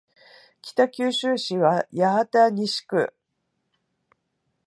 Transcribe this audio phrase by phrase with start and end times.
[0.63, 3.13] 北九州市八幡西区